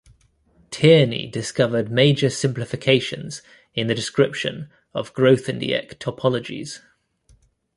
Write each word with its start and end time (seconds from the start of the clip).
Tierney 0.71 1.27
discovered 1.27 1.91
major 1.91 2.31
simplifications 2.31 3.43
in 3.75 3.85
the 3.85 3.93
description 3.93 4.67
of 4.95 5.13
Grothendieck 5.13 5.99
"topologies". 5.99 6.79